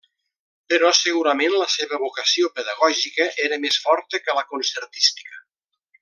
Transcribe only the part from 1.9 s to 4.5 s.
vocació pedagògica era més forta que la